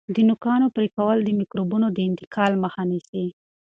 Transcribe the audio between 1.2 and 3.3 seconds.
د میکروبونو د انتقال مخه نیسي.